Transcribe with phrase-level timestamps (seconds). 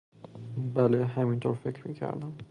[0.73, 2.33] بله، همین طور فکر میکردم.